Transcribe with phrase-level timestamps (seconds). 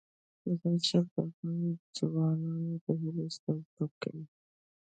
[0.45, 1.59] مزارشریف د افغان
[1.97, 4.25] ځوانانو د هیلو استازیتوب کوي.